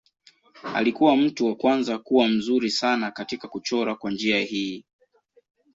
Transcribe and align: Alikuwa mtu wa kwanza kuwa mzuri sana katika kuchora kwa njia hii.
Alikuwa 0.75 1.17
mtu 1.17 1.45
wa 1.45 1.55
kwanza 1.55 1.97
kuwa 1.97 2.27
mzuri 2.27 2.71
sana 2.71 3.11
katika 3.11 3.47
kuchora 3.47 3.95
kwa 3.95 4.11
njia 4.11 4.39
hii. 4.41 4.85